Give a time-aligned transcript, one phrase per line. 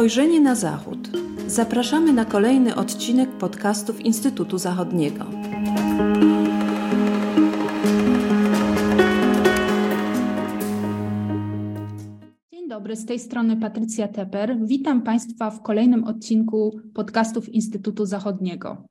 [0.00, 1.10] Spojrzenie na Zachód.
[1.46, 5.24] Zapraszamy na kolejny odcinek podcastów Instytutu Zachodniego.
[12.52, 14.58] Dzień dobry, z tej strony Patrycja Teper.
[14.64, 18.84] Witam Państwa w kolejnym odcinku podcastów Instytutu Zachodniego.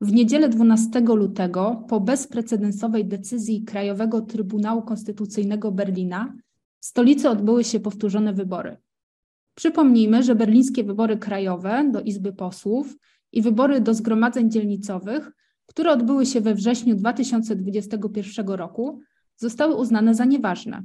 [0.00, 6.34] W niedzielę 12 lutego, po bezprecedensowej decyzji Krajowego Trybunału Konstytucyjnego Berlina,
[6.80, 8.85] w stolicy odbyły się powtórzone wybory.
[9.56, 12.96] Przypomnijmy, że berlińskie wybory krajowe do Izby Posłów
[13.32, 15.32] i wybory do zgromadzeń dzielnicowych,
[15.66, 19.00] które odbyły się we wrześniu 2021 roku,
[19.36, 20.82] zostały uznane za nieważne.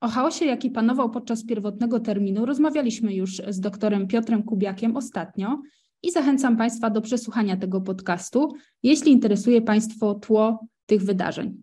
[0.00, 5.62] O chaosie, jaki panował podczas pierwotnego terminu, rozmawialiśmy już z doktorem Piotrem Kubiakiem ostatnio
[6.02, 11.62] i zachęcam Państwa do przesłuchania tego podcastu, jeśli interesuje Państwo tło tych wydarzeń.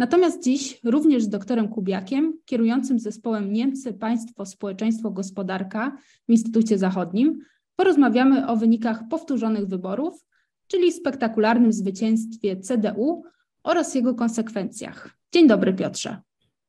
[0.00, 5.96] Natomiast dziś również z doktorem Kubiakiem, kierującym zespołem Niemcy, Państwo, Społeczeństwo, Gospodarka
[6.28, 7.38] w Instytucie Zachodnim,
[7.76, 10.26] porozmawiamy o wynikach powtórzonych wyborów,
[10.66, 13.22] czyli spektakularnym zwycięstwie CDU
[13.62, 15.10] oraz jego konsekwencjach.
[15.32, 16.16] Dzień dobry, Piotrze.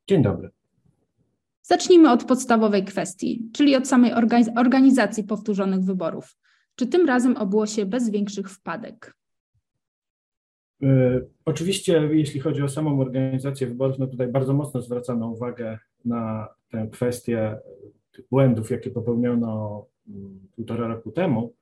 [0.08, 0.50] Dzień dobry.
[1.62, 4.12] Zacznijmy od podstawowej kwestii, czyli od samej
[4.56, 6.36] organizacji powtórzonych wyborów.
[6.74, 9.14] Czy tym razem obyło się bez większych wpadek?
[10.82, 16.48] E, oczywiście, jeśli chodzi o samą organizację wyborów, no tutaj bardzo mocno zwracano uwagę na
[16.70, 17.58] tę kwestię
[18.30, 21.52] błędów, jakie popełniono mm, półtora roku temu,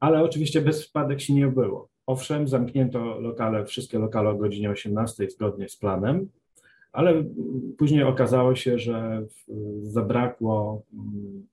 [0.00, 1.88] ale oczywiście bez wpadek się nie było.
[2.06, 6.28] Owszem, zamknięto lokale, wszystkie lokale o godzinie 18 zgodnie z planem,
[6.92, 7.24] ale
[7.78, 9.26] później okazało się, że
[9.82, 11.46] zabrakło mm,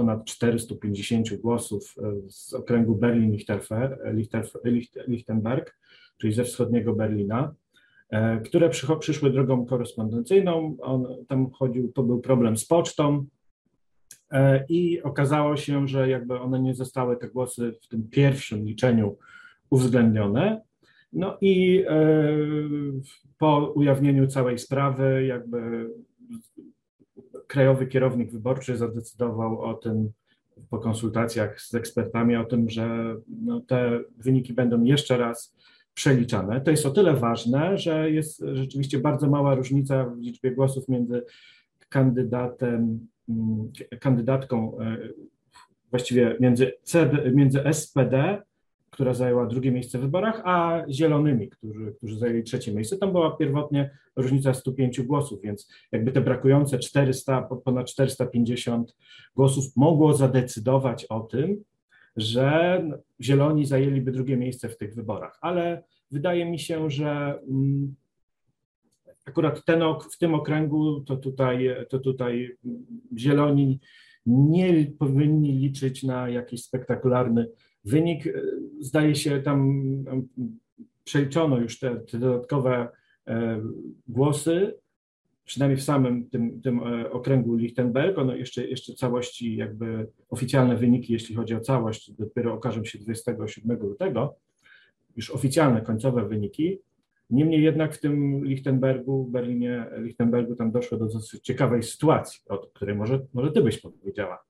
[0.00, 5.78] ponad 450 głosów e, z okręgu Berlin-Lichtenberg,
[6.18, 7.54] czyli ze wschodniego Berlina,
[8.10, 10.76] e, które przyszły drogą korespondencyjną.
[10.80, 13.26] On, tam chodził, to był problem z pocztą
[14.30, 19.16] e, i okazało się, że jakby one nie zostały, te głosy w tym pierwszym liczeniu
[19.70, 20.60] uwzględnione.
[21.12, 21.84] No i
[23.38, 25.90] po ujawnieniu całej sprawy, jakby
[27.50, 30.12] krajowy kierownik wyborczy zadecydował o tym
[30.70, 35.56] po konsultacjach z ekspertami, o tym, że no, te wyniki będą jeszcze raz
[35.94, 36.60] przeliczane.
[36.60, 41.22] To jest o tyle ważne, że jest rzeczywiście bardzo mała różnica w liczbie głosów między
[41.88, 44.98] kandydatem, mm, kandydatką, e,
[45.90, 48.42] właściwie między, CD, między SPD
[49.00, 52.96] która zajęła drugie miejsce w wyborach, a Zielonymi, którzy, którzy zajęli trzecie miejsce.
[52.96, 58.96] Tam była pierwotnie różnica 105 głosów, więc jakby te brakujące 400, ponad 450
[59.36, 61.64] głosów mogło zadecydować o tym,
[62.16, 62.82] że
[63.20, 65.38] Zieloni zajęliby drugie miejsce w tych wyborach.
[65.40, 67.94] Ale wydaje mi się, że mm,
[69.24, 72.56] akurat ten, w tym okręgu to tutaj, to tutaj
[73.18, 73.80] Zieloni
[74.26, 77.46] nie powinni liczyć na jakiś spektakularny
[77.84, 78.32] Wynik, e,
[78.80, 79.82] zdaje się, tam
[81.04, 82.88] przeliczono już te, te dodatkowe
[83.26, 83.60] e,
[84.08, 84.74] głosy,
[85.44, 91.12] przynajmniej w samym tym, tym e, okręgu Lichtenberg, ono jeszcze, jeszcze całości, jakby oficjalne wyniki,
[91.12, 94.36] jeśli chodzi o całość, dopiero okażą się 27 lutego,
[95.16, 96.78] już oficjalne, końcowe wyniki.
[97.30, 102.94] Niemniej jednak w tym Lichtenbergu, Berlinie, Lichtenbergu tam doszło do dosyć ciekawej sytuacji, o której
[102.94, 104.49] może, może ty byś powiedziała.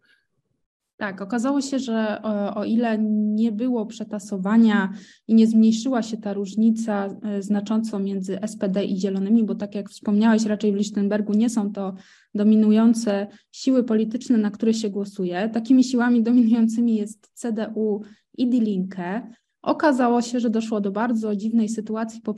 [1.00, 2.98] Tak, okazało się, że o, o, ile
[3.34, 4.92] nie było przetasowania
[5.28, 9.90] i nie zmniejszyła się ta różnica e, znacząco między SPD i Zielonymi, bo tak jak
[9.90, 11.94] wspomniałeś, raczej w Lichtenbergu nie są to
[12.34, 15.48] dominujące siły polityczne, na które się głosuje.
[15.48, 18.02] Takimi siłami dominującymi jest CDU
[18.38, 19.32] i Die Linke.
[19.62, 22.34] Okazało się, że doszło do bardzo dziwnej sytuacji po,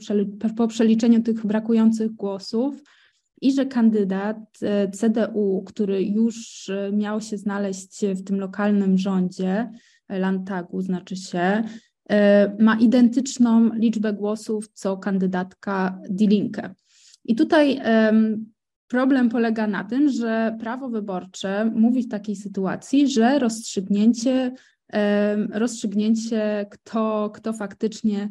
[0.57, 2.83] po przeliczeniu tych brakujących głosów
[3.43, 9.69] i że kandydat e, CDU, który już e, miał się znaleźć w tym lokalnym rządzie,
[10.07, 11.63] e, Landtagu znaczy się,
[12.59, 16.73] ma identyczną liczbę głosów co kandydatka Die Linke.
[17.25, 17.81] I tutaj
[18.87, 24.51] problem polega na tym, że prawo wyborcze mówi w takiej sytuacji, że rozstrzygnięcie,
[25.51, 28.29] rozstrzygnięcie kto, kto faktycznie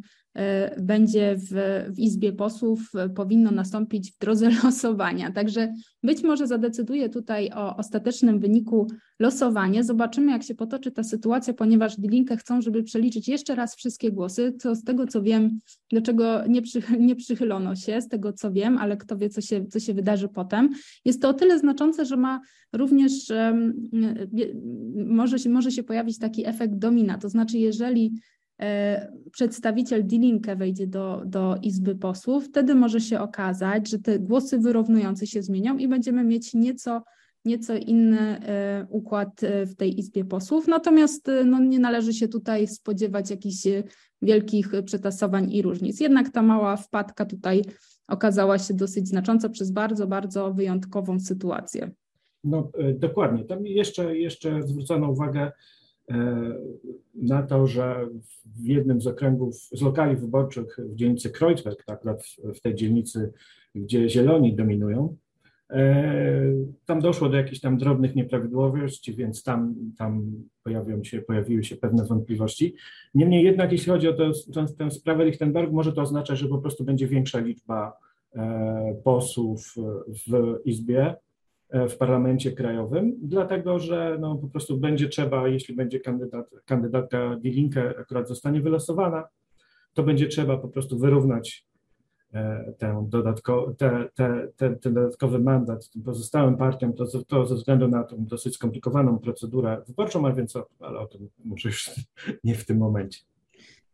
[0.79, 1.50] będzie w,
[1.94, 5.32] w Izbie Posłów, e, powinno nastąpić w drodze losowania.
[5.32, 8.87] Także być może zadecyduje tutaj o ostatecznym wyniku
[9.20, 9.84] losowanie.
[9.84, 14.52] Zobaczymy, jak się potoczy ta sytuacja, ponieważ Dilinkę chcą, żeby przeliczyć jeszcze raz wszystkie głosy.
[14.58, 15.58] Co z tego, co wiem,
[15.93, 16.62] do czego nie,
[17.08, 20.29] nie przychylono się, z tego, co wiem, ale kto wie, co się, co się wydarzy
[20.29, 20.70] potem.
[21.05, 22.40] Jest to o tyle znaczące, że ma
[22.73, 23.90] również, um,
[25.06, 27.19] może, się, może się pojawić taki efekt domina.
[27.19, 28.12] To znaczy, jeżeli
[29.32, 35.26] przedstawiciel Dilinkę wejdzie do, do Izby Posłów, wtedy może się okazać, że te głosy wyrównujące
[35.26, 37.02] się zmienią i będziemy mieć nieco
[37.44, 38.40] nieco inny
[38.88, 40.68] układ w tej Izbie Posłów.
[40.68, 43.62] Natomiast no, nie należy się tutaj spodziewać jakichś
[44.22, 46.00] wielkich przetasowań i różnic.
[46.00, 47.62] Jednak ta mała wpadka tutaj
[48.08, 51.90] okazała się dosyć znacząca przez bardzo, bardzo wyjątkową sytuację.
[52.44, 53.44] No dokładnie.
[53.44, 55.52] Tam jeszcze, jeszcze zwrócono uwagę E,
[57.14, 58.08] na to, że
[58.44, 62.00] w jednym z okręgów, z lokali wyborczych w dzielnicy Kreuzberg, tak,
[62.54, 63.32] w tej dzielnicy,
[63.74, 65.16] gdzie zieloni dominują,
[65.70, 66.42] e,
[66.86, 70.32] tam doszło do jakichś tam drobnych nieprawidłowości, więc tam, tam
[70.64, 72.74] pojawią się, pojawiły się pewne wątpliwości.
[73.14, 74.30] Niemniej jednak, jeśli chodzi o tę,
[74.78, 77.92] tę sprawę Lichtenberg, może to oznaczać, że po prostu będzie większa liczba
[78.34, 79.74] e, posłów
[80.06, 81.31] w Izbie, E,
[81.72, 87.94] w parlamencie krajowym, dlatego że no, po prostu będzie trzeba, jeśli będzie kandydat, kandydatka Dilinke
[87.98, 89.24] akurat zostanie wylosowana,
[89.94, 91.66] to będzie trzeba po prostu wyrównać
[92.34, 97.54] e, ten, dodatko, te, te, te, ten dodatkowy mandat tym pozostałym partiom, to, to ze
[97.54, 101.90] względu na tą dosyć skomplikowaną procedurę wyborczą, a więc, ale o tym może już
[102.44, 103.20] nie w tym momencie.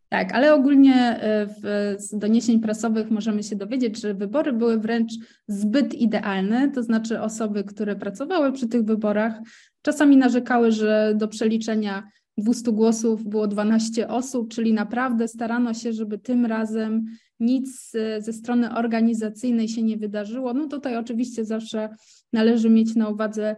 [0.09, 5.13] Tak, ale ogólnie e, w, z doniesień prasowych możemy się dowiedzieć, że wybory były wręcz
[5.49, 9.41] zbyt idealne, to znaczy osoby, które pracowały przy tych wyborach,
[9.83, 12.03] czasami narzekały, że do przeliczenia
[12.39, 17.05] 200 głosów było 12 osób, czyli naprawdę starano się, żeby tym razem
[17.41, 20.55] nic e, ze strony organizacyjnej się nie wydarzyło.
[20.55, 21.89] No tutaj oczywiście zawsze
[22.33, 23.57] należy mieć na uwadze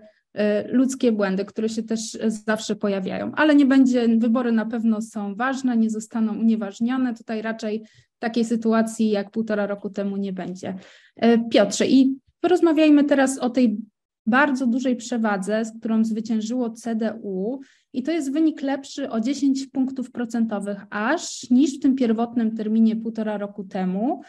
[0.68, 5.76] ludzkie błędy, które się też zawsze pojawiają, ale nie będzie, wybory na pewno są ważne,
[5.76, 7.14] nie zostaną unieważnione.
[7.14, 7.82] Tutaj raczej
[8.18, 10.74] takiej sytuacji jak półtora roku temu nie będzie.
[11.16, 13.78] E, Piotrze, i porozmawiajmy teraz o tej
[14.26, 17.60] bardzo dużej przewadze, z którą zwyciężyło CDU,
[17.92, 22.96] i to jest wynik lepszy o 10 punktów procentowych aż niż w tym pierwotnym terminie
[22.96, 24.22] półtora roku temu.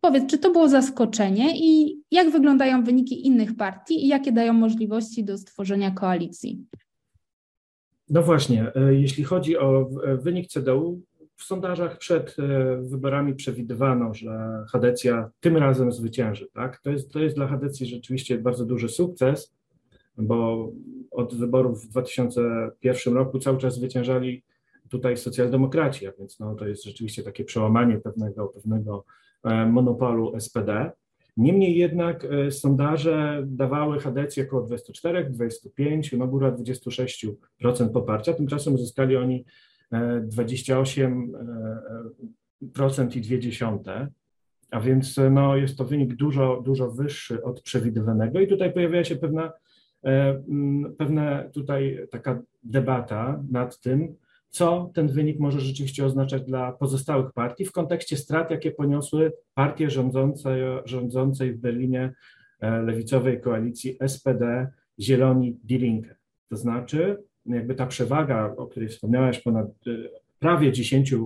[0.00, 5.24] Powiedz, czy to było zaskoczenie i jak wyglądają wyniki innych partii i jakie dają możliwości
[5.24, 6.64] do stworzenia koalicji?
[8.10, 11.02] No właśnie, e, jeśli chodzi o e, wynik CDU,
[11.36, 16.48] w sondażach przed e, wyborami przewidywano, że Hadecja tym razem zwycięży.
[16.52, 16.80] Tak?
[16.80, 19.54] To, jest, to jest dla Hadecji rzeczywiście bardzo duży sukces,
[20.18, 20.68] bo
[21.10, 24.42] od wyborów w 2001 roku cały czas zwyciężali
[24.88, 29.04] tutaj socjaldemokraci, a więc no, to jest rzeczywiście takie przełamanie pewnego, pewnego
[29.46, 30.90] E, monopolu SPD.
[31.36, 38.32] Niemniej jednak e, sondaże dawały Hadecję około 24, 25, no góra 26% poparcia.
[38.32, 39.44] Tymczasem uzyskali oni
[39.92, 41.16] 28%
[43.00, 44.06] e, i 0,2,
[44.70, 49.16] a więc no, jest to wynik dużo, dużo wyższy od przewidywanego i tutaj pojawia się
[49.16, 49.52] pewna,
[50.98, 54.16] pewna tutaj taka debata nad tym,
[54.50, 59.90] co ten wynik może rzeczywiście oznaczać dla pozostałych partii w kontekście strat, jakie poniosły partie
[59.90, 62.12] rządzące, rządzącej w Berlinie
[62.60, 64.68] e, lewicowej koalicji SPD,
[65.00, 66.16] Zieloni, Die Linke.
[66.48, 67.16] To znaczy,
[67.46, 69.70] jakby ta przewaga, o której wspomniałeś, ponad e,
[70.38, 71.18] prawie 10 e,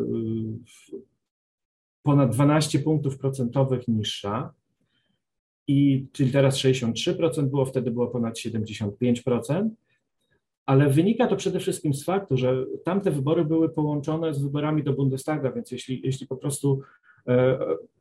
[2.03, 4.53] ponad 12 punktów procentowych niższa.
[5.67, 9.69] i czyli teraz 63% było, wtedy było ponad 75%,
[10.65, 14.93] ale wynika to przede wszystkim z faktu, że tamte wybory były połączone z wyborami do
[14.93, 16.81] Bundestaga, więc jeśli, jeśli po prostu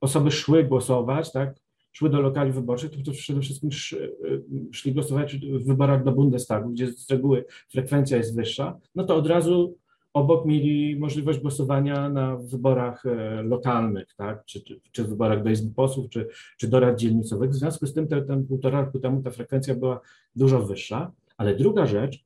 [0.01, 1.55] osoby szły głosować, tak,
[1.93, 6.71] szły do lokali wyborczych, to, przede wszystkim sz, e, szli głosować w wyborach do Bundestagu,
[6.71, 9.77] gdzie z reguły frekwencja jest wyższa, no to od razu
[10.13, 14.45] obok mieli możliwość głosowania na wyborach e, lokalnych, tak?
[14.45, 17.51] czy, czy, czy wyborach do Izby Posłów, czy, czy do rad dzielnicowych.
[17.51, 20.01] W związku z tym ten, ten półtora roku temu ta frekwencja była
[20.37, 21.13] dużo wyższa.
[21.37, 22.25] Ale druga rzecz,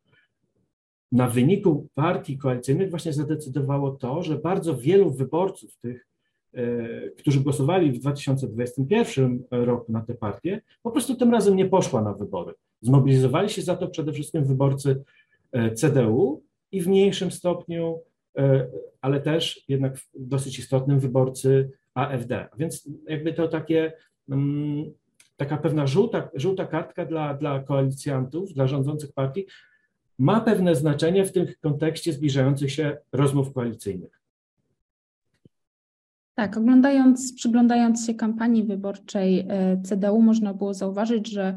[1.12, 6.05] na wyniku partii koalicyjnych właśnie zadecydowało to, że bardzo wielu wyborców tych, e,
[7.18, 12.12] którzy głosowali w 2021 roku na te partie, po prostu tym razem nie poszła na
[12.12, 12.54] wybory.
[12.82, 15.02] Zmobilizowali się za to przede wszystkim wyborcy
[15.52, 18.00] e, CDU, i w mniejszym stopniu,
[18.38, 18.66] e,
[19.00, 22.48] ale też jednak w dosyć istotnym wyborcy AfD.
[22.58, 23.92] Więc jakby to takie,
[24.28, 24.84] mm,
[25.36, 29.46] taka pewna żółta, żółta kartka dla, dla koalicjantów, dla rządzących partii
[30.18, 34.20] ma pewne znaczenie w tym kontekście zbliżających się rozmów koalicyjnych.
[36.36, 41.56] Tak, oglądając, przyglądając się kampanii wyborczej e, CDU, można było zauważyć, że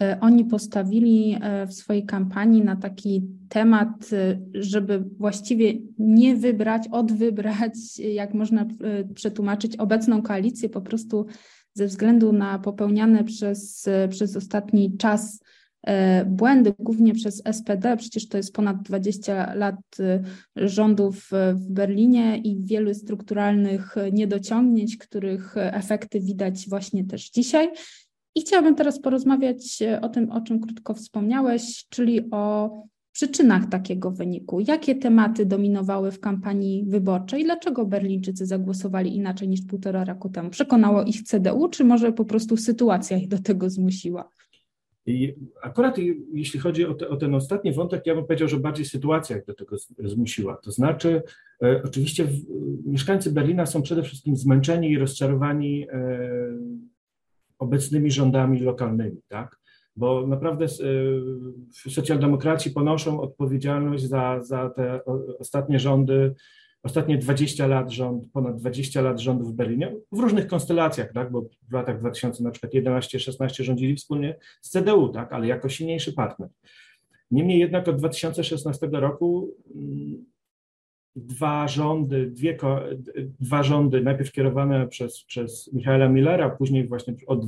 [0.00, 4.10] E, oni postawili e, w swojej kampanii na taki temat,
[4.54, 8.66] żeby właściwie nie wybrać, odwybrać, jak można
[9.14, 11.26] przetłumaczyć, obecną koalicję po prostu
[11.74, 15.40] ze względu na popełniane przez, przez ostatni czas
[16.26, 17.96] błędy, głównie przez SPD.
[17.96, 19.96] Przecież to jest ponad 20 lat
[20.56, 27.68] rządów w Berlinie i wielu strukturalnych niedociągnięć, których efekty widać właśnie też dzisiaj.
[28.34, 32.70] I chciałabym teraz porozmawiać e, o tym, o czym krótko wspomniałeś, czyli o
[33.12, 34.60] przyczynach takiego wyniku.
[34.60, 37.44] Jakie tematy dominowały w kampanii wyborczej?
[37.44, 40.50] Dlaczego Berlińczycy zagłosowali inaczej niż półtora roku temu?
[40.50, 44.28] Przekonało ich CDU, czy może po prostu sytuacja ich do tego zmusiła?
[45.06, 45.98] I akurat
[46.32, 49.44] jeśli chodzi o, te, o, ten ostatni wątek, ja bym powiedział, że bardziej sytuacja ich
[49.44, 50.56] do tego zmusiła.
[50.56, 51.22] To znaczy,
[51.62, 52.36] e, oczywiście w,
[52.86, 56.18] mieszkańcy Berlina są przede wszystkim zmęczeni i rozczarowani e,
[57.58, 59.58] obecnymi rządami lokalnymi, tak?
[59.96, 60.64] Bo naprawdę
[61.84, 65.00] y, socjaldemokraci ponoszą odpowiedzialność za, za te
[65.38, 66.34] ostatnie rządy,
[66.84, 71.32] ostatnie 20 lat rząd, ponad 20 lat rządów w Berlinie, w różnych konstelacjach, tak?
[71.32, 75.32] Bo w latach 2000 na przykład 11-16 rządzili wspólnie z CDU, tak?
[75.32, 76.48] Ale jako silniejszy partner.
[77.30, 80.24] Niemniej jednak od 2016 roku mm,
[81.16, 82.58] dwa rządy, dwie,
[83.40, 87.40] dwa rządy, najpierw kierowane przez, przez Michaela Millera, później właśnie od,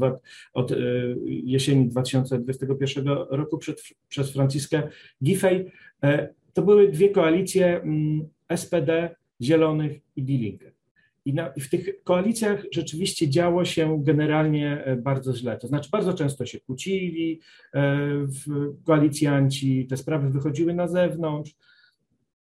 [0.52, 0.76] od e,
[1.24, 4.88] jesieni 2021 roku przed, przez Franciskę
[5.24, 5.70] Giffey,
[6.02, 10.72] e, to były dwie koalicje mm, SPD, Zielonych i Die Linke.
[11.24, 15.58] I, na, I, w tych koalicjach rzeczywiście działo się generalnie e, bardzo źle.
[15.58, 17.40] To znaczy, bardzo często się kłócili
[18.22, 21.54] w koalicjanci, te sprawy wychodziły na zewnątrz,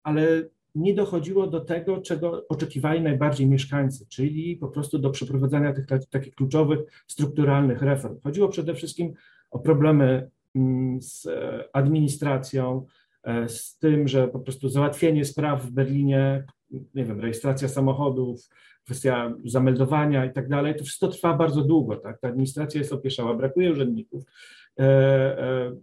[0.03, 0.43] ale
[0.75, 6.35] nie dochodziło do tego, czego oczekiwali najbardziej mieszkańcy, czyli po prostu do przeprowadzania tych takich
[6.35, 8.19] kluczowych, strukturalnych reform.
[8.23, 9.13] Chodziło przede wszystkim
[9.51, 12.85] o problemy mm, z e, administracją,
[13.23, 18.49] e, z tym, że po prostu załatwienie spraw w Berlinie, nie wiem, rejestracja samochodów,
[18.83, 22.19] kwestia zameldowania i tak dalej, to wszystko trwa bardzo długo, tak?
[22.19, 24.23] Ta administracja jest opieszała, brakuje urzędników.
[24.79, 25.75] E,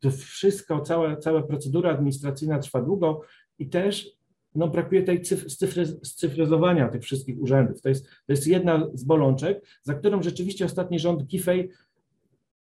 [0.00, 3.20] to wszystko, cała, cała procedura administracyjna trwa długo
[3.58, 4.16] i też
[4.54, 7.82] no, brakuje tej cyfry, scyfryzowania tych wszystkich urzędów.
[7.82, 11.68] To jest, to jest jedna z bolączek, za którą rzeczywiście ostatni rząd Giffey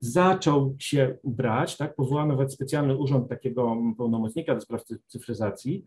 [0.01, 5.85] zaczął się brać, tak, powołano nawet specjalny urząd takiego pełnomocnika do spraw cyfryzacji,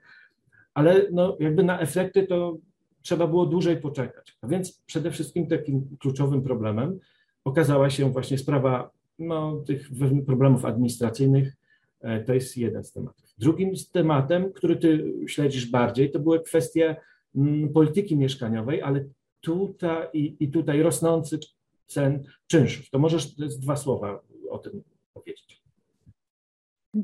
[0.78, 2.58] ale no, jakby na efekty to
[3.02, 4.38] trzeba było dłużej poczekać.
[4.42, 7.00] A więc przede wszystkim takim kluczowym problemem
[7.44, 9.90] okazała się właśnie sprawa no, tych
[10.26, 11.54] problemów administracyjnych,
[12.02, 13.26] e, to jest jeden z tematów.
[13.38, 16.96] Drugim tematem, który ty śledzisz bardziej, to były kwestie
[17.36, 19.06] mm, polityki mieszkaniowej, ale
[19.42, 21.40] tutaj i, i tutaj rosnący
[21.88, 22.90] cen czynszów.
[22.90, 25.67] To możesz dwa słowa o tym powiedzieć.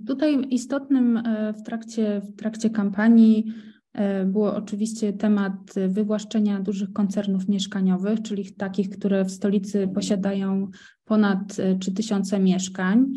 [0.07, 3.53] Tutaj istotnym e, w trakcie, w trakcie kampanii
[3.93, 10.67] e, było oczywiście temat wywłaszczenia dużych koncernów mieszkaniowych, czyli takich, które w stolicy posiadają
[11.05, 13.13] ponad 3000 e, mieszkań.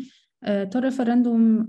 [0.71, 1.67] To referendum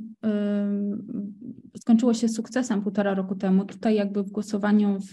[1.76, 3.64] skończyło się sukcesem półtora roku temu.
[3.64, 5.12] Tutaj jakby w głosowaniu w,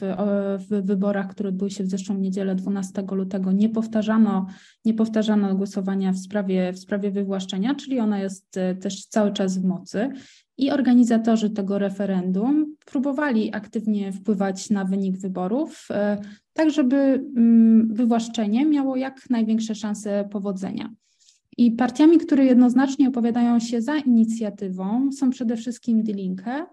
[0.70, 4.46] w wyborach, które odbyły się w zeszłą niedzielę 12 lutego nie powtarzano,
[4.86, 9.58] nie powtarzano głosowania w sprawie, w sprawie wywłaszczenia, czyli ona jest e, też cały czas
[9.58, 10.10] w mocy.
[10.58, 16.18] I organizatorzy tego referendum próbowali aktywnie wpływać na wynik wyborów, e,
[16.54, 20.90] tak żeby mm, wywłaszczenie miało jak największe szanse powodzenia.
[21.58, 26.66] I partiami, które jednoznacznie opowiadają się za inicjatywą, są przede wszystkim Die Linke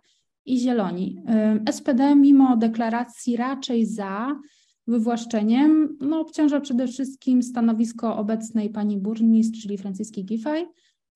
[0.46, 1.22] i Zieloni.
[1.70, 4.40] SPD, mimo deklaracji raczej za
[4.86, 10.66] wywłaszczeniem, no, obciąża przede wszystkim stanowisko obecnej pani burmistrz, czyli Franciski Giffey,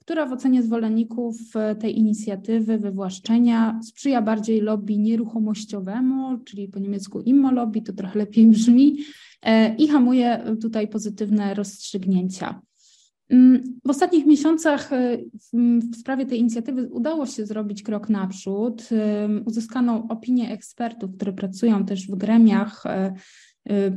[0.06, 1.36] która w ocenie zwolenników
[1.80, 8.46] tej inicjatywy wywłaszczenia sprzyja bardziej lobby nieruchomościowemu, czyli po niemiecku immo lobby, to trochę lepiej
[8.46, 8.96] brzmi,
[9.42, 12.60] e, i hamuje tutaj pozytywne rozstrzygnięcia.
[13.30, 15.30] Mm, w ostatnich miesiącach y,
[15.92, 18.88] w sprawie tej inicjatywy udało się zrobić krok naprzód.
[19.44, 23.92] Uzyskano opinię ekspertów, które pracują też w gremiach, y, y,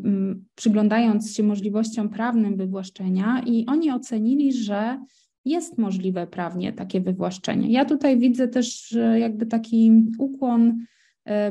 [0.56, 5.00] przyglądając się możliwościom prawnym wywłaszczenia, i oni ocenili, że
[5.46, 7.72] jest możliwe prawnie takie wywłaszczenie.
[7.72, 10.86] Ja tutaj widzę też jakby taki ukłon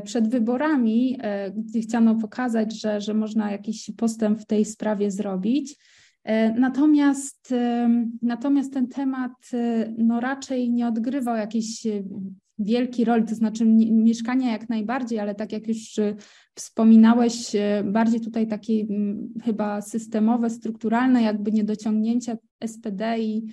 [0.04, 1.18] przed wyborami,
[1.56, 5.76] gdzie chciano pokazać, że, że można jakiś postęp w tej sprawie zrobić.
[6.28, 7.54] E, natomiast,
[8.22, 12.02] natomiast ten temat e, no raczej nie odgrywał jakiejś e,
[12.58, 16.00] wielkiej roli, to znaczy mieszkania jak najbardziej, ale tak jak już
[16.54, 17.52] wspominałeś,
[17.84, 18.86] bardziej tutaj takie
[19.42, 23.46] chyba systemowe, strukturalne jakby niedociągnięcia SPD i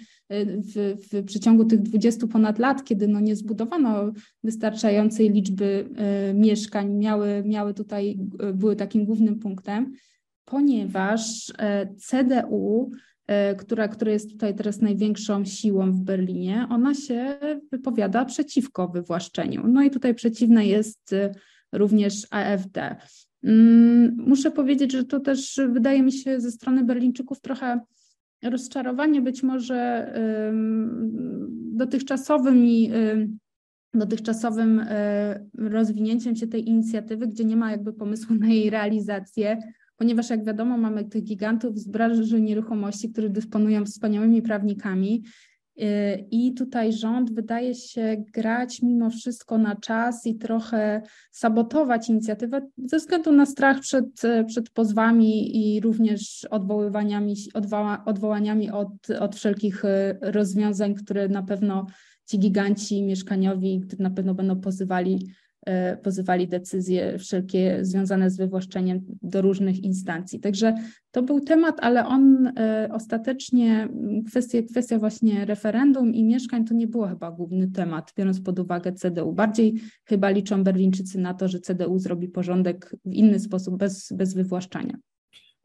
[0.75, 4.12] w, w przeciągu tych 20 ponad lat, kiedy no nie zbudowano
[4.44, 5.89] wystarczającej liczby
[6.34, 8.20] mieszkań, miały, miały tutaj,
[8.53, 9.94] były takim głównym punktem
[10.46, 12.92] ponieważ e, CDU,
[13.28, 17.40] e, która, która jest tutaj teraz największą siłą w Berlinie, ona się
[17.72, 19.68] wypowiada przeciwko wywłaszczeniu.
[19.68, 21.32] No i tutaj przeciwna jest e,
[21.72, 22.96] również AfD.
[23.44, 27.80] Mm, muszę powiedzieć, że to też wydaje mi się ze strony Berlińczyków trochę
[28.44, 30.12] rozczarowanie być może
[31.74, 32.92] dotychczasowym i
[33.94, 34.86] dotychczasowym
[35.58, 39.58] rozwinięciem się tej inicjatywy, gdzie nie ma jakby pomysłu na jej realizację,
[39.98, 45.24] ponieważ jak wiadomo mamy tych gigantów z branży nieruchomości, którzy dysponują wspaniałymi prawnikami
[45.81, 45.84] y,
[46.31, 52.98] i tutaj rząd wydaje się grać mimo wszystko na czas i trochę sabotować inicjatywę ze
[52.98, 60.18] względu na strach przed, przed pozwami i również odwoływaniami, odwoła, odwołaniami od, od wszelkich y,
[60.22, 61.86] rozwiązań, które na pewno
[62.25, 65.20] ci giganci mieszkaniowi, którzy na pewno będą pozywali
[66.04, 70.40] pozywali decyzje wszelkie związane z wywłaszczeniem do różnych instancji.
[70.40, 70.75] Także
[71.12, 73.90] to był temat, ale on e, ostatecznie,
[74.28, 78.92] kwestia, kwestia właśnie referendum i mieszkań to nie było chyba główny temat, biorąc pod uwagę
[78.92, 79.34] CDU.
[79.34, 79.74] Bardziej
[80.06, 84.98] chyba liczą Berlińczycy na to, że CDU zrobi porządek w inny sposób, bez, bez wywłaszczania.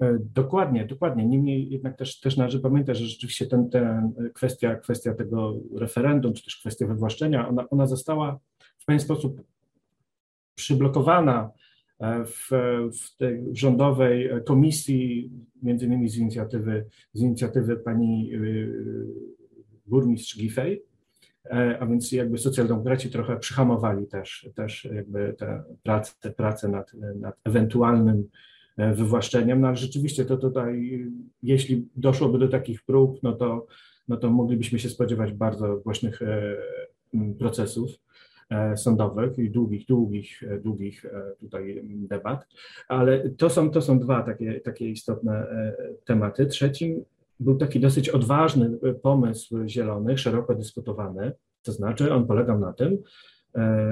[0.01, 1.27] E, dokładnie, dokładnie.
[1.27, 6.45] Niemniej jednak też, też należy pamiętać, że rzeczywiście ten, ten kwestia, kwestia tego referendum, czy
[6.45, 8.39] też kwestia wywłaszczenia, ona, ona została
[8.79, 9.43] w pewien sposób
[10.61, 11.51] przyblokowana
[12.01, 12.51] e, w,
[13.03, 15.31] w tej rządowej komisji,
[15.62, 18.73] między innymi z inicjatywy, z inicjatywy pani y,
[19.87, 20.83] burmistrz Giffey,
[21.44, 27.37] e, a więc jakby socjaldemokraci trochę przyhamowali też, też jakby te prace, prace nad, nad
[27.44, 28.29] ewentualnym
[28.77, 31.05] e, wywłaszczeniem, no ale rzeczywiście to tutaj,
[31.42, 33.66] jeśli doszłoby do takich prób, no to,
[34.09, 36.20] no to moglibyśmy się spodziewać bardzo głośnych
[37.38, 37.90] procesów.
[38.51, 42.47] E, sądowych i długich, długich, e, długich e, tutaj debat,
[42.89, 45.47] ale to są, to są dwa takie, takie istotne
[46.05, 46.47] tematy.
[46.47, 47.05] Trzecim
[47.41, 48.71] był taki dosyć odważny
[49.03, 51.33] pomysł zielonych, szeroko dyskutowany,
[51.63, 52.99] to znaczy on polegał na tym,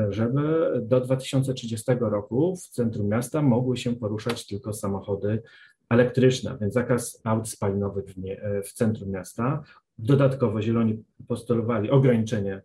[0.09, 5.43] żeby do 2030 roku w centrum miasta mogły się poruszać tylko samochody
[5.91, 9.63] elektryczne, więc zakaz aut spalinowych w, nie, w centrum miasta.
[9.99, 12.63] Dodatkowo zieloni postulowali ograniczenie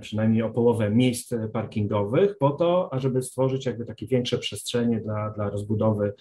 [0.00, 5.50] przynajmniej o połowę miejsc parkingowych, po to, ażeby stworzyć jakby takie większe przestrzenie dla, dla
[5.50, 6.12] rozbudowy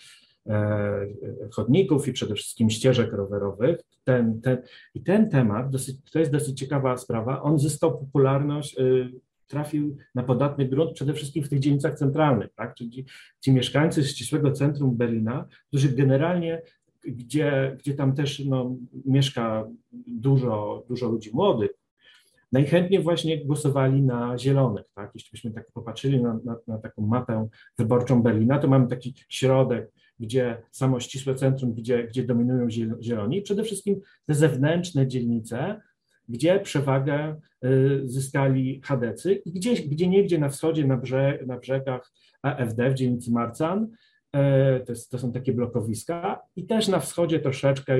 [0.47, 1.07] e,
[1.51, 3.77] chodników i przede wszystkim ścieżek rowerowych.
[4.03, 4.57] Ten, ten,
[4.95, 9.11] I ten temat, dosyć, to jest dosyć ciekawa sprawa, on zyskał popularność, y,
[9.47, 12.75] trafił na podatny grunt przede wszystkim w tych dzielnicach centralnych, tak?
[12.75, 13.05] czyli
[13.41, 16.61] ci mieszkańcy ścisłego centrum Berlina, którzy generalnie
[17.05, 19.67] gdzie, gdzie tam też no, mieszka
[20.07, 21.71] dużo, dużo ludzi młodych,
[22.53, 24.85] najchętniej właśnie głosowali na zielonych.
[24.95, 25.11] Tak?
[25.13, 29.91] Jeśli byśmy tak popatrzyli na, na, na, taką mapę wyborczą Berlina, to mamy taki środek,
[30.19, 32.67] gdzie samo ścisłe centrum, gdzie, gdzie dominują
[33.01, 35.81] zieloni, przede wszystkim te zewnętrzne dzielnice,
[36.29, 37.35] gdzie przewagę
[38.03, 41.01] zyskali Chadecy i gdzieś, gdzie niegdzie na wschodzie, na,
[41.47, 42.11] na brzegach
[42.41, 43.87] AFD w dzielnicy Marcan,
[44.85, 47.97] to, jest, to, są takie blokowiska i też na wschodzie troszeczkę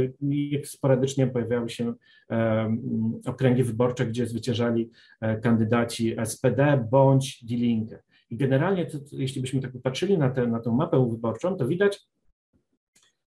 [0.63, 1.93] sporadycznie pojawiały się
[3.25, 4.89] okręgi wyborcze, gdzie zwyciężali
[5.41, 8.03] kandydaci SPD bądź Die Linke.
[8.29, 12.07] I generalnie, to, jeśli byśmy tak popatrzyli na, tę, na mapę wyborczą, to widać,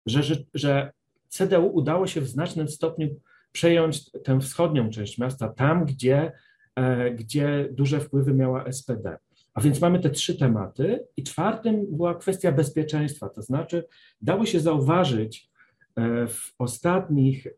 [0.05, 0.91] że, że, że
[1.27, 3.07] CDU udało się w znacznym stopniu
[3.51, 6.31] przejąć tę wschodnią część miasta, tam, gdzie,
[6.75, 9.17] e, gdzie duże wpływy miała SPD.
[9.53, 13.83] A więc mamy te trzy tematy, i czwartym była kwestia bezpieczeństwa, to znaczy
[14.21, 15.49] dało się zauważyć
[15.95, 17.51] e, w ostatnich e,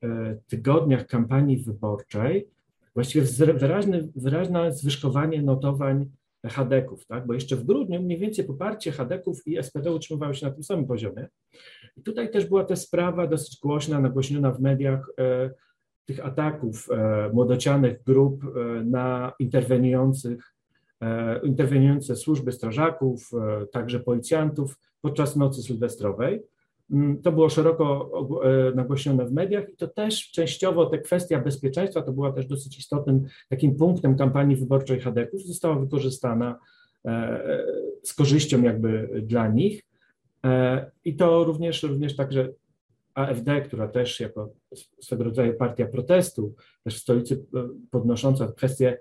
[0.48, 2.48] tygodniach kampanii wyborczej
[2.94, 3.26] właściwie
[4.16, 6.10] wyraźne, zwyżkowanie notowań
[6.46, 7.28] Hadeków, tak?
[7.28, 10.88] bo jeszcze w grudniu mniej więcej poparcie Hadeków i SPD utrzymywało się na tym samym
[10.88, 11.28] poziomie.
[11.98, 15.52] I tutaj też była ta sprawa dosyć głośna, nagłośniona w mediach e,
[16.06, 16.88] tych ataków
[17.34, 18.44] młodocianych grup
[18.84, 20.55] na interweniujących,
[21.44, 26.44] interweniujące służby strażaków, e, także policjantów podczas nocy sylwestrowej.
[26.92, 28.12] Mm, to było szeroko
[28.44, 32.80] e, nagłośnione w mediach i to też częściowo ta kwestia bezpieczeństwa, to była też dosyć
[32.80, 36.60] istotnym takim punktem kampanii wyborczej Hadeków, została wykorzystana
[37.06, 37.66] e,
[38.04, 39.84] z korzyścią jakby dla nich.
[40.46, 42.50] E, I to również, również także
[43.14, 44.50] AfD, która też jako
[45.02, 47.46] swego rodzaju partia protestu, też w stolicy
[47.92, 48.98] podnosząca kwestię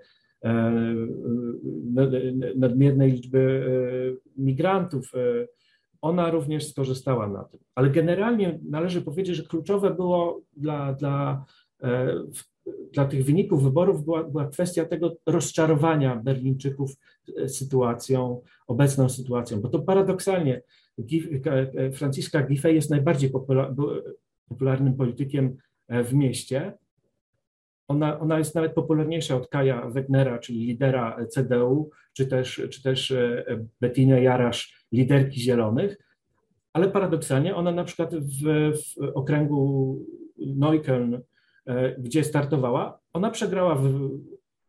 [2.55, 3.65] nadmiernej liczby
[4.37, 5.11] migrantów,
[6.05, 7.59] ona również skorzystała na tym.
[7.75, 11.45] Ale generalnie należy powiedzieć, że kluczowe było dla, dla,
[11.83, 12.13] e,
[12.93, 16.91] dla tych wyników wyborów była, była kwestia tego rozczarowania Berlińczyków
[17.37, 20.61] e, sytuacją, obecną sytuacją, bo to paradoksalnie
[21.45, 23.31] e, Franciszka Giffey jest najbardziej
[24.49, 25.57] popularnym politykiem
[25.89, 26.73] w mieście.
[27.87, 33.13] Ona, ona jest nawet popularniejsza od Kaja Wegnera, czyli lidera CDU, czy też, czy też
[33.81, 35.97] Bettina Jarasz, liderki Zielonych,
[36.75, 38.43] ale paradoksalnie ona na przykład w,
[38.73, 39.99] w okręgu
[40.37, 41.21] Neukölln,
[41.65, 44.09] e, gdzie startowała, ona przegrała w,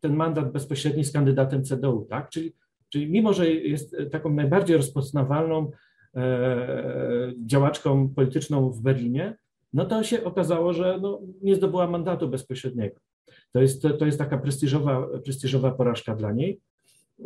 [0.00, 2.28] ten mandat bezpośredni z kandydatem CDU, tak?
[2.30, 2.52] Czyli,
[2.88, 5.70] czyli mimo, że jest taką najbardziej rozpoznawalną
[6.16, 9.36] e, działaczką polityczną w Berlinie,
[9.72, 13.00] no to się okazało, że no, nie zdobyła mandatu bezpośredniego.
[13.52, 16.60] To jest, to, to jest taka prestiżowa, prestiżowa porażka dla niej.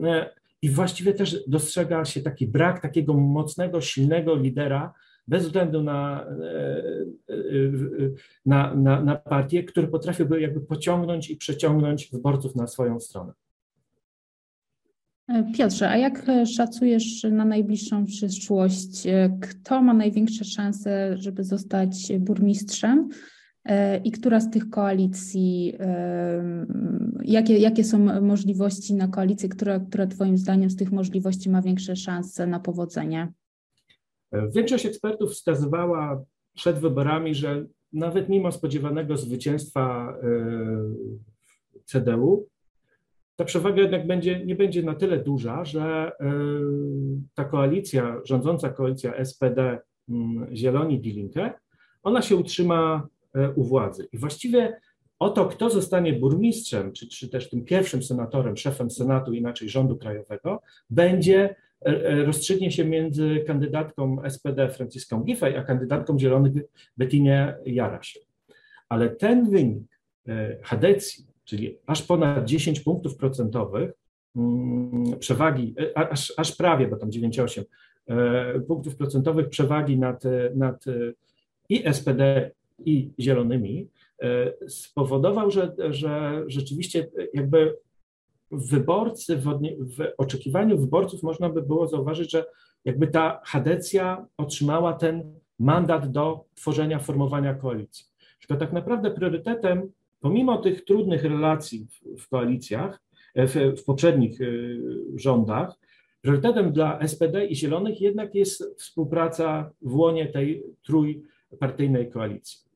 [0.03, 0.31] E,
[0.63, 4.93] i właściwie też dostrzega się taki brak takiego mocnego, silnego lidera,
[5.29, 6.55] bez względu na, e,
[7.29, 7.35] e,
[8.47, 13.33] na, na, na partię, który potrafiłby jakby pociągnąć i przeciągnąć wyborców na swoją stronę.
[15.57, 19.07] Piotrze, a jak szacujesz na najbliższą przyszłość,
[19.41, 23.09] kto ma największe szanse, żeby zostać burmistrzem?
[23.64, 25.75] E, i która z tych koalicji,
[27.25, 31.96] jakie, jakie są możliwości na koalicję, która, która Twoim zdaniem z tych możliwości ma większe
[31.96, 33.33] szanse na powodzenie?
[34.55, 40.37] Większość ekspertów wskazywała przed wyborami, że nawet mimo spodziewanego zwycięstwa e,
[41.85, 42.49] CDU,
[43.37, 46.33] ta przewaga jednak będzie, nie będzie na tyle duża, że e,
[47.35, 51.53] ta koalicja, rządząca koalicja SPD, mm, Zieloni, Die Linke,
[52.03, 53.20] ona się utrzyma E,
[53.57, 54.09] u władzy.
[54.12, 54.81] I właściwie
[55.21, 59.97] o to, kto zostanie burmistrzem, czy, czy też tym pierwszym senatorem, szefem Senatu, inaczej rządu
[59.97, 66.53] krajowego, będzie e, e, rozstrzygnie się między kandydatką SPD Franciską Giffey, a kandydatką Zielonych
[66.97, 68.19] Bettinie Jaraś.
[68.88, 70.01] Ale ten wynik
[70.62, 73.93] Hadecji, czyli aż ponad 10 punktów procentowych
[74.37, 77.64] mm, przewagi, aż, aż prawie, bo tam 9,8
[78.66, 80.23] punktów procentowych przewagi nad,
[80.55, 80.85] nad
[81.69, 82.51] i SPD,
[82.85, 83.88] i zielonymi,
[84.23, 87.77] e, spowodował, że, że rzeczywiście jakby
[88.51, 89.45] wyborcy, w,
[89.97, 92.45] w oczekiwaniu wyborców można by było zauważyć, że
[92.85, 98.07] jakby ta Hadecja otrzymała ten mandat do tworzenia, formowania koalicji.
[98.40, 103.01] Tylko tak naprawdę priorytetem, pomimo tych trudnych relacji w, w koalicjach,
[103.35, 104.45] e, w, w poprzednich e,
[105.14, 105.75] rządach,
[106.21, 112.70] priorytetem dla SPD i Zielonych jednak jest współpraca w łonie tej trójpartyjnej koalicji.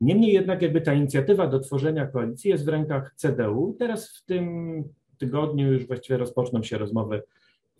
[0.00, 3.76] Niemniej jednak jakby ta inicjatywa do tworzenia koalicji jest w rękach CDU.
[3.78, 4.84] Teraz w tym
[5.18, 7.22] tygodniu już właściwie rozpoczną się rozmowy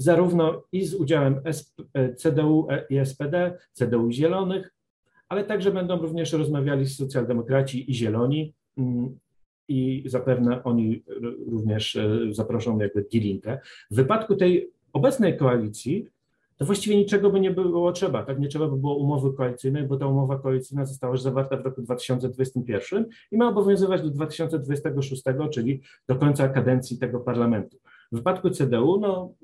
[0.00, 1.40] zarówno i z udziałem
[2.16, 4.74] CDU i SPD, CDU i Zielonych,
[5.28, 9.18] ale także będą również rozmawiali z socjaldemokraci i Zieloni mm,
[9.68, 11.02] i zapewne oni
[11.46, 13.61] również e, zaproszą jakby Die Linke.
[13.90, 16.06] W wypadku tej obecnej koalicji
[16.60, 18.40] to właściwie niczego by nie było trzeba, tak?
[18.40, 21.82] Nie trzeba by było umowy koalicyjnej, bo ta umowa koalicyjna została już zawarta w roku
[21.82, 27.76] 2021 i ma obowiązywać do 2026, czyli do końca kadencji tego parlamentu.
[28.12, 29.34] W wypadku CDU, no,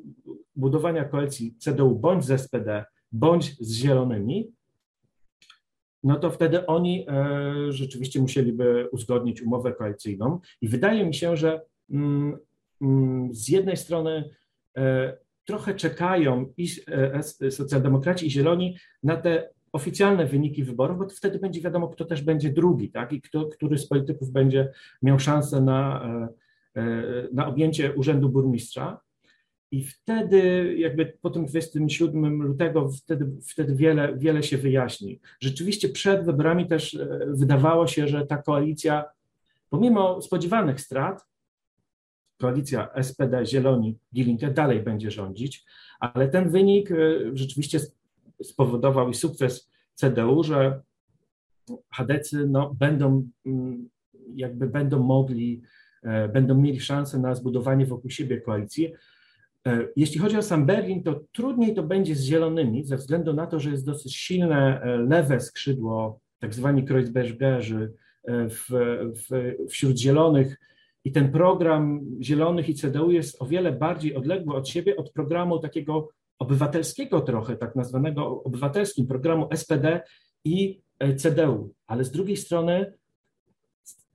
[0.57, 4.53] budowania koalicji CDU bądź z SPD, bądź z Zielonymi,
[6.05, 11.61] no to wtedy oni e, rzeczywiście musieliby uzgodnić umowę koalicyjną i wydaje mi się, że
[11.91, 12.39] mm,
[12.83, 14.31] mm, z jednej strony
[14.77, 16.69] e, trochę czekają i
[17.41, 22.23] e, socjaldemokraci i zieloni na te oficjalne wyniki wyborów, bo wtedy będzie wiadomo, kto też
[22.23, 23.13] będzie drugi, tak?
[23.13, 26.09] I kto, który z polityków będzie miał szansę na,
[27.33, 29.01] na objęcie urzędu burmistrza.
[29.71, 35.21] I wtedy, jakby po tym 27 lutego, wtedy, wtedy wiele, wiele się wyjaśni.
[35.41, 39.05] Rzeczywiście przed wyborami też e, wydawało się, że ta koalicja,
[39.71, 41.27] pomimo spodziewanych strat,
[42.39, 45.65] koalicja SPD, Zieloni, Die dalej będzie rządzić,
[46.01, 46.97] ale ten wynik e,
[47.35, 47.81] rzeczywiście
[48.43, 50.81] spowodował i sukces CDU, że
[51.91, 53.89] Hadecy no, będą mm,
[54.35, 55.63] jakby będą mogli,
[56.03, 58.93] e, będą mieli szansę na zbudowanie wokół siebie koalicji,
[59.67, 63.47] E, jeśli chodzi o sam Berlin, to trudniej to będzie z zielonymi, ze względu na
[63.47, 67.93] to, że jest dosyć silne e, lewe skrzydło, tak zwani Kreuzbergerzy
[68.29, 68.67] w,
[69.15, 70.61] w, wśród zielonych
[71.07, 75.59] i ten program zielonych i CDU jest o wiele bardziej odległy od siebie od programu
[75.59, 80.01] takiego obywatelskiego trochę, tak nazwanego obywatelskim, programu SPD
[80.45, 80.81] i
[81.17, 81.75] CDU.
[81.87, 82.93] Ale z drugiej strony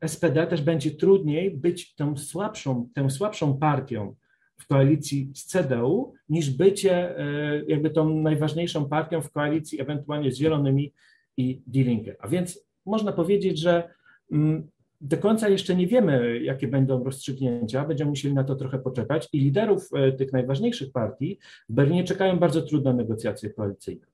[0.05, 4.15] SPD też będzie trudniej być tą słabszą, tą słabszą partią,
[4.59, 10.37] w koalicji z CDU, niż bycie e, jakby tą najważniejszą partią w koalicji ewentualnie z
[10.37, 10.93] Zielonymi
[11.37, 12.15] i Die.
[12.19, 13.89] A więc można powiedzieć, że
[14.31, 14.70] mm,
[15.01, 19.39] do końca jeszcze nie wiemy, jakie będą rozstrzygnięcia, będziemy musieli na to trochę poczekać i
[19.39, 24.10] liderów e, tych najważniejszych partii w Berlinie czekają bardzo trudne negocjacje koalicyjne.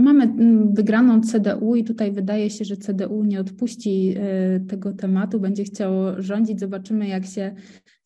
[0.00, 5.40] Mamy mm, wygraną CDU i tutaj wydaje się, że CDU nie odpuści e, tego tematu,
[5.40, 6.60] będzie chciało rządzić.
[6.60, 7.54] Zobaczymy, jak się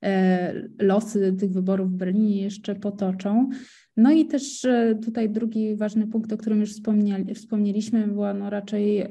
[0.02, 3.48] e, losy tych wyborów w Berlinie jeszcze potoczą.
[3.96, 6.70] No i też e, tutaj drugi ważny punkt, o którym już
[7.34, 9.06] wspomnieliśmy, była no raczej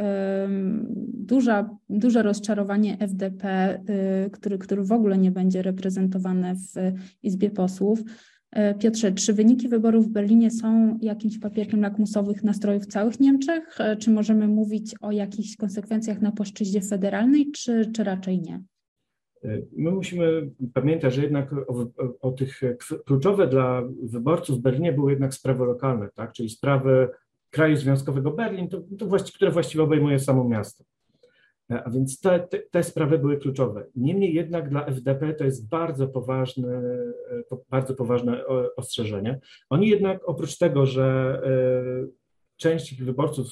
[1.13, 3.79] duża, duże rozczarowanie FDP,
[4.31, 6.73] który, który w ogóle nie będzie reprezentowane w
[7.23, 8.03] Izbie Posłów.
[8.53, 13.81] E, Piotrze, czy wyniki wyborów w Berlinie są jakimś papierkiem lakmusowych nastrojów całych Niemczech?
[13.81, 18.63] E, czy możemy mówić o jakichś konsekwencjach na płaszczyźnie federalnej, czy, czy raczej nie?
[19.43, 21.87] E, my musimy pamiętać, że jednak o,
[22.21, 22.61] o, tych
[23.05, 26.33] kluczowe dla wyborców w Berlinie były jednak sprawy lokalne, tak?
[26.33, 27.09] czyli sprawy
[27.49, 30.83] kraju związkowego Berlin, to, to właści, które właściwie obejmuje samo miasto.
[31.69, 33.85] A więc te, te, te, sprawy były kluczowe.
[33.95, 36.81] Niemniej jednak dla FDP to jest bardzo poważne,
[37.69, 38.45] bardzo poważne
[38.75, 39.39] ostrzeżenie.
[39.69, 42.07] Oni jednak oprócz tego, że e,
[42.57, 43.47] część ich wyborców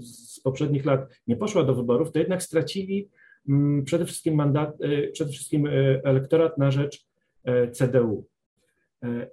[0.00, 3.08] z poprzednich lat nie poszła do wyborów, to jednak stracili
[3.48, 5.70] mm, przede wszystkim mandat, e, przede wszystkim e,
[6.04, 7.08] elektorat na rzecz
[7.72, 8.26] CDU.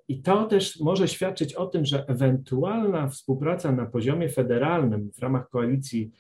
[0.08, 5.50] I to też może świadczyć o tym, że ewentualna współpraca na poziomie federalnym w ramach
[5.50, 6.12] koalicji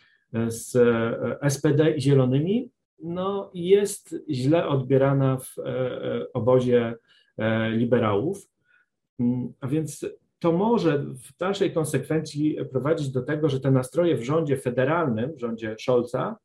[0.47, 2.69] z e, SPD i Zielonymi,
[3.03, 6.95] no jest źle odbierana w e, obozie
[7.37, 8.49] e, liberałów.
[9.19, 10.05] Mm, a więc
[10.39, 15.39] to może w dalszej konsekwencji prowadzić do tego, że te nastroje w rządzie federalnym, w
[15.39, 16.35] rządzie Scholza,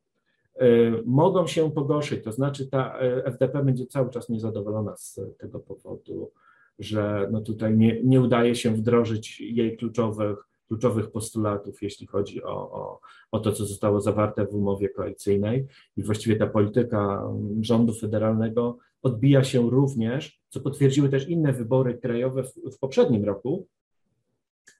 [1.04, 2.24] mogą się pogorszyć.
[2.24, 6.32] To znaczy, ta FDP będzie cały czas niezadowolona z tego powodu,
[6.78, 12.72] że no tutaj nie, nie udaje się wdrożyć jej kluczowych kluczowych postulatów, jeśli chodzi o,
[12.72, 15.66] o, o to, co zostało zawarte w umowie koalicyjnej.
[15.96, 17.22] I właściwie ta polityka
[17.60, 23.66] rządu federalnego odbija się również, co potwierdziły też inne wybory krajowe w, w poprzednim roku,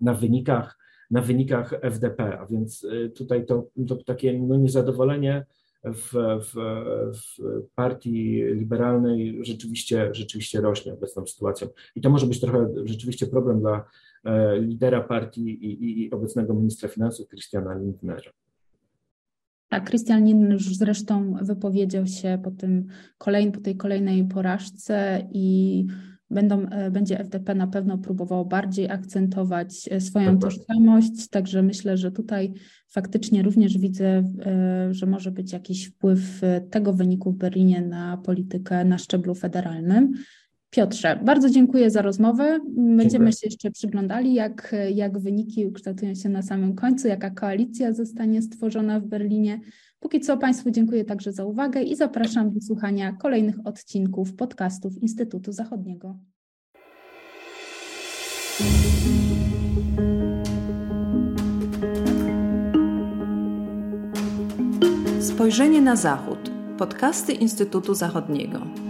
[0.00, 0.78] na wynikach,
[1.10, 2.38] na wynikach FDP.
[2.38, 5.46] A więc y, tutaj to, to takie no, niezadowolenie
[5.84, 6.54] w, w,
[7.14, 7.42] w,
[7.74, 11.68] partii liberalnej rzeczywiście, rzeczywiście rośnie obecną sytuacją.
[11.96, 13.84] I to może być trochę rzeczywiście problem dla
[14.60, 18.30] lidera partii i, i, obecnego ministra finansów Christiana Lindnera.
[19.68, 22.86] Tak, Christian Lindner już zresztą wypowiedział się po, tym
[23.52, 25.86] po tej kolejnej porażce i
[26.30, 30.50] będą, e, będzie FDP na pewno próbował bardziej akcentować e, swoją tak.
[30.50, 32.52] tożsamość, także myślę, że tutaj
[32.88, 34.24] faktycznie również widzę,
[34.90, 40.12] że może być jakiś wpływ tego wyniku w Berlinie na politykę na szczeblu federalnym.
[40.70, 42.60] Piotrze, bardzo dziękuję za rozmowę.
[42.76, 43.32] Będziemy dziękuję.
[43.32, 49.00] się jeszcze przyglądali, jak, jak wyniki ukształtują się na samym końcu, jaka koalicja zostanie stworzona
[49.00, 49.60] w Berlinie.
[50.00, 55.52] Póki co Państwu dziękuję także za uwagę i zapraszam do słuchania kolejnych odcinków podcastów Instytutu
[55.52, 56.18] Zachodniego.
[65.20, 66.50] Spojrzenie na Zachód.
[66.78, 68.89] Podcasty Instytutu Zachodniego.